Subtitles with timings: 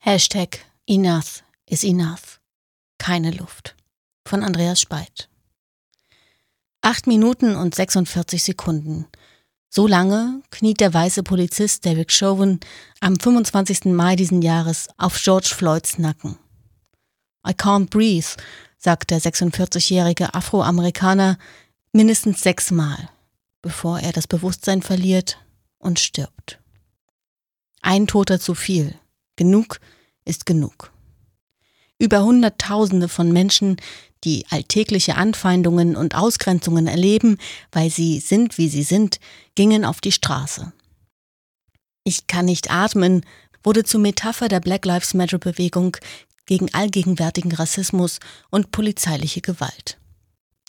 [0.00, 2.40] Hashtag Enough is enough.
[2.98, 3.74] Keine Luft.
[4.24, 5.28] Von Andreas Speit.
[6.82, 9.06] Acht Minuten und 46 Sekunden.
[9.68, 12.60] So lange kniet der weiße Polizist Derek Chauvin
[13.00, 13.86] am 25.
[13.86, 16.38] Mai diesen Jahres auf George Floyds Nacken.
[17.44, 18.36] I can't breathe,
[18.78, 21.38] sagt der 46-jährige Afroamerikaner
[21.92, 23.10] mindestens sechsmal,
[23.62, 25.38] bevor er das Bewusstsein verliert
[25.78, 26.60] und stirbt.
[27.82, 28.94] Ein Toter zu viel.
[29.38, 29.80] Genug
[30.26, 30.92] ist genug.
[31.98, 33.76] Über Hunderttausende von Menschen,
[34.24, 37.38] die alltägliche Anfeindungen und Ausgrenzungen erleben,
[37.72, 39.20] weil sie sind, wie sie sind,
[39.54, 40.72] gingen auf die Straße.
[42.04, 43.22] Ich kann nicht atmen
[43.62, 45.96] wurde zur Metapher der Black Lives Matter Bewegung
[46.46, 48.18] gegen allgegenwärtigen Rassismus
[48.50, 49.98] und polizeiliche Gewalt.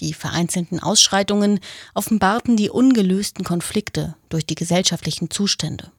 [0.00, 1.60] Die vereinzelten Ausschreitungen
[1.94, 5.90] offenbarten die ungelösten Konflikte durch die gesellschaftlichen Zustände.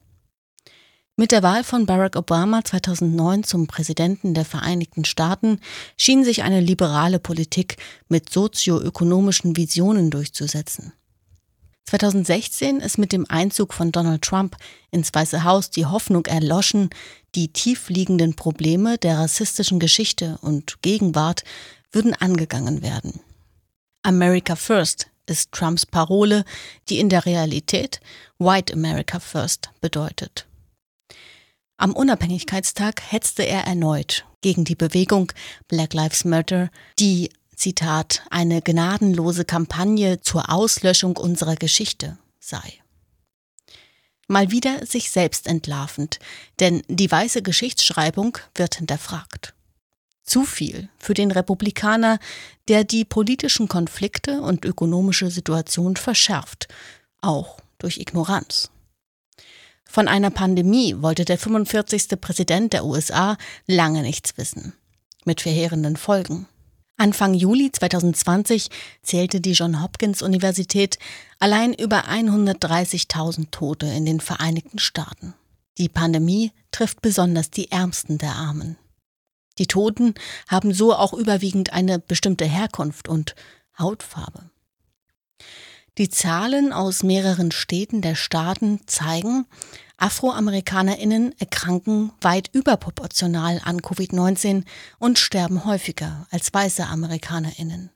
[1.16, 5.60] Mit der Wahl von Barack Obama 2009 zum Präsidenten der Vereinigten Staaten
[5.96, 7.76] schien sich eine liberale Politik
[8.08, 10.92] mit sozioökonomischen Visionen durchzusetzen.
[11.84, 14.56] 2016 ist mit dem Einzug von Donald Trump
[14.90, 16.90] ins Weiße Haus die Hoffnung erloschen,
[17.36, 21.44] die tiefliegenden Probleme der rassistischen Geschichte und Gegenwart
[21.92, 23.20] würden angegangen werden.
[24.02, 26.44] America First ist Trumps Parole,
[26.88, 28.00] die in der Realität
[28.40, 30.46] White America First bedeutet.
[31.76, 35.32] Am Unabhängigkeitstag hetzte er erneut gegen die Bewegung
[35.66, 42.80] Black Lives Matter, die, Zitat, eine gnadenlose Kampagne zur Auslöschung unserer Geschichte sei.
[44.28, 46.18] Mal wieder sich selbst entlarvend,
[46.60, 49.54] denn die weiße Geschichtsschreibung wird hinterfragt.
[50.22, 52.18] Zu viel für den Republikaner,
[52.68, 56.68] der die politischen Konflikte und ökonomische Situation verschärft,
[57.20, 58.70] auch durch Ignoranz.
[59.94, 62.20] Von einer Pandemie wollte der 45.
[62.20, 63.36] Präsident der USA
[63.68, 64.72] lange nichts wissen.
[65.24, 66.48] Mit verheerenden Folgen.
[66.96, 68.70] Anfang Juli 2020
[69.04, 70.98] zählte die John Hopkins Universität
[71.38, 75.32] allein über 130.000 Tote in den Vereinigten Staaten.
[75.78, 78.76] Die Pandemie trifft besonders die Ärmsten der Armen.
[79.60, 80.14] Die Toten
[80.48, 83.36] haben so auch überwiegend eine bestimmte Herkunft und
[83.78, 84.50] Hautfarbe.
[85.96, 89.46] Die Zahlen aus mehreren Städten der Staaten zeigen,
[89.96, 94.64] Afroamerikanerinnen erkranken weit überproportional an Covid-19
[94.98, 97.90] und sterben häufiger als weiße Amerikanerinnen.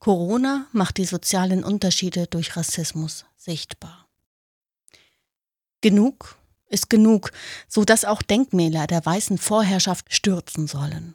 [0.00, 4.08] Corona macht die sozialen Unterschiede durch Rassismus sichtbar.
[5.80, 6.36] Genug
[6.68, 7.30] ist genug,
[7.68, 11.14] so dass auch Denkmäler der weißen Vorherrschaft stürzen sollen.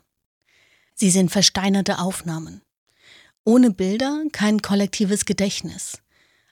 [0.96, 2.62] Sie sind versteinerte Aufnahmen.
[3.44, 5.98] Ohne Bilder kein kollektives Gedächtnis,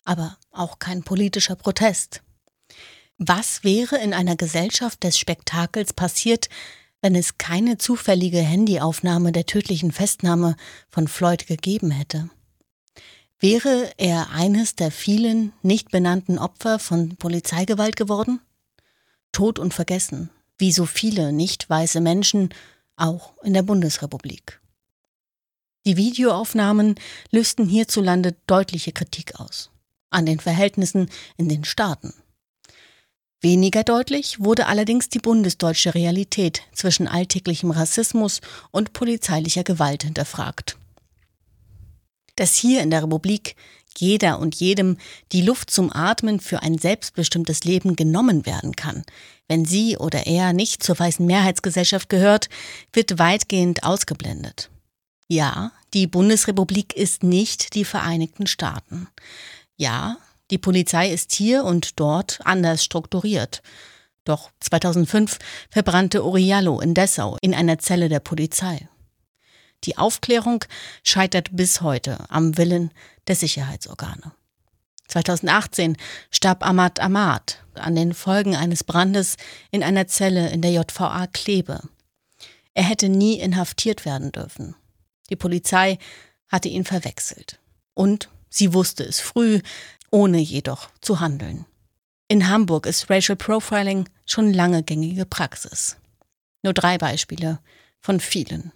[0.06, 2.24] aber auch kein politischer Protest.
[3.20, 6.50] Was wäre in einer Gesellschaft des Spektakels passiert,
[7.02, 10.56] wenn es keine zufällige Handyaufnahme der tödlichen Festnahme
[10.90, 12.30] von Floyd gegeben hätte?
[13.40, 18.42] Wäre er eines der vielen nicht benannten Opfer von Polizeigewalt geworden?
[19.32, 22.50] Tot und vergessen, wie so viele nicht weiße Menschen,
[22.96, 24.59] auch in der Bundesrepublik.
[25.90, 26.94] Die Videoaufnahmen
[27.32, 29.72] lösten hierzulande deutliche Kritik aus
[30.12, 32.14] an den Verhältnissen in den Staaten.
[33.42, 40.78] Weniger deutlich wurde allerdings die bundesdeutsche Realität zwischen alltäglichem Rassismus und polizeilicher Gewalt hinterfragt.
[42.36, 43.56] Dass hier in der Republik
[43.98, 44.98] jeder und jedem
[45.32, 49.06] die Luft zum Atmen für ein selbstbestimmtes Leben genommen werden kann,
[49.48, 52.48] wenn sie oder er nicht zur weißen Mehrheitsgesellschaft gehört,
[52.94, 54.70] wird weitgehend ausgeblendet.
[55.32, 59.08] Ja, die Bundesrepublik ist nicht die Vereinigten Staaten.
[59.78, 60.18] Ja,
[60.50, 63.62] die Polizei ist hier und dort anders strukturiert.
[64.24, 65.38] Doch 2005
[65.70, 68.90] verbrannte Uriallo in Dessau in einer Zelle der Polizei.
[69.84, 70.66] Die Aufklärung
[71.04, 72.92] scheitert bis heute am Willen
[73.28, 74.32] der Sicherheitsorgane.
[75.10, 75.96] 2018
[76.32, 79.38] starb Ahmad Ahmad an den Folgen eines Brandes
[79.70, 81.82] in einer Zelle in der JVA Klebe.
[82.74, 84.75] Er hätte nie inhaftiert werden dürfen.
[85.30, 85.98] Die Polizei
[86.48, 87.60] hatte ihn verwechselt.
[87.94, 89.62] Und sie wusste es früh,
[90.12, 91.66] ohne jedoch zu handeln.
[92.28, 95.98] In Hamburg ist Racial Profiling schon lange gängige Praxis.
[96.62, 97.60] Nur drei Beispiele
[98.02, 98.72] von vielen.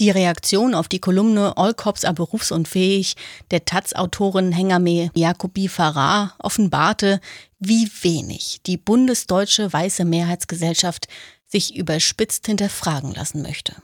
[0.00, 3.16] Die Reaktion auf die Kolumne All Cops are berufsunfähig
[3.50, 7.20] der Taz-Autorin Hengame Jacobi Farah offenbarte,
[7.58, 11.08] wie wenig die bundesdeutsche weiße Mehrheitsgesellschaft
[11.46, 13.74] sich überspitzt hinterfragen lassen möchte.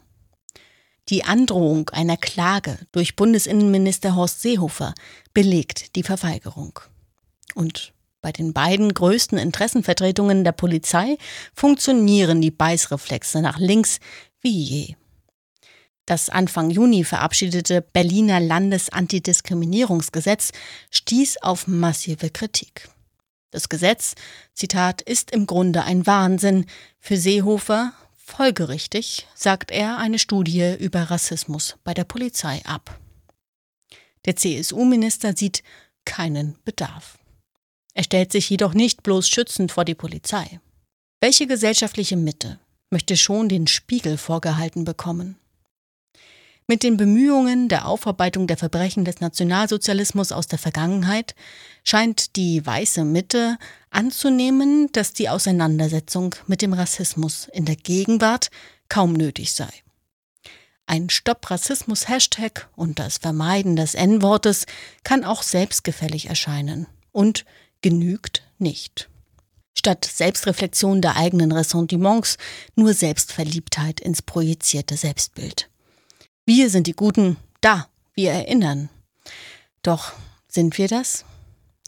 [1.11, 4.95] Die Androhung einer Klage durch Bundesinnenminister Horst Seehofer
[5.35, 6.81] belegt die Verweigerung.
[7.55, 7.93] Und
[8.25, 11.19] Bei den beiden größten Interessenvertretungen der Polizei
[11.53, 14.01] funktionieren die Beißreflexe nach links
[14.41, 14.95] wie je.
[16.07, 20.53] Das Anfang Juni verabschiedete Berliner Landesantidiskriminierungsgesetz
[20.91, 22.89] stieß auf massive Kritik.
[23.51, 24.15] Das Gesetz,
[24.55, 26.65] Zitat, ist im Grunde ein Wahnsinn.
[26.99, 27.93] Für Seehofer
[28.25, 32.99] folgerichtig, sagt er eine Studie über Rassismus bei der Polizei ab.
[34.25, 35.63] Der CSU-Minister sieht
[36.05, 37.19] keinen Bedarf.
[37.93, 40.61] Er stellt sich jedoch nicht bloß schützend vor die Polizei.
[41.21, 42.59] Welche gesellschaftliche Mitte
[42.91, 45.37] möchte schon den Spiegel vorgehalten bekommen?
[46.67, 51.35] Mit den Bemühungen der Aufarbeitung der Verbrechen des Nationalsozialismus aus der Vergangenheit
[51.83, 53.59] scheint die weiße Mitte
[53.91, 58.49] anzunehmen, dass die Auseinandersetzung mit dem Rassismus in der Gegenwart
[58.89, 59.69] kaum nötig sei.
[60.87, 64.65] Ein Stopp-Rassismus-Hashtag und das Vermeiden des N-Wortes
[65.03, 67.45] kann auch selbstgefällig erscheinen und
[67.83, 69.11] genügt nicht.
[69.77, 72.39] Statt Selbstreflexion der eigenen Ressentiments
[72.75, 75.69] nur Selbstverliebtheit ins projizierte Selbstbild.
[76.47, 78.91] Wir sind die Guten, da, wir erinnern.
[79.83, 80.13] Doch
[80.47, 81.25] sind wir das?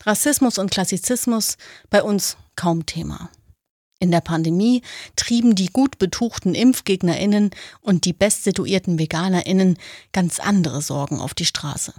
[0.05, 1.59] Rassismus und Klassizismus
[1.91, 3.29] bei uns kaum Thema.
[3.99, 4.81] In der Pandemie
[5.15, 7.51] trieben die gut betuchten Impfgegnerinnen
[7.83, 9.77] und die bestsituierten Veganerinnen
[10.13, 11.93] ganz andere Sorgen auf die Straße.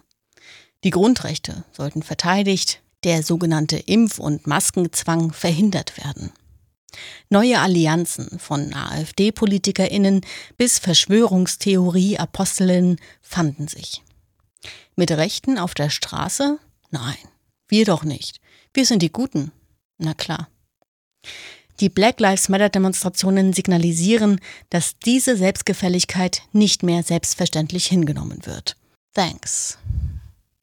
[0.83, 6.31] Die Grundrechte sollten verteidigt, der sogenannte Impf- und Maskenzwang verhindert werden.
[7.29, 10.21] Neue Allianzen von AfD-PolitikerInnen
[10.57, 14.01] bis Verschwörungstheorie-Apostelinnen fanden sich.
[14.95, 16.57] Mit Rechten auf der Straße?
[16.89, 17.17] Nein,
[17.67, 18.39] wir doch nicht.
[18.73, 19.51] Wir sind die Guten.
[19.97, 20.47] Na klar.
[21.79, 24.39] Die Black Lives Matter Demonstrationen signalisieren,
[24.71, 28.75] dass diese Selbstgefälligkeit nicht mehr selbstverständlich hingenommen wird.
[29.13, 29.77] Thanks.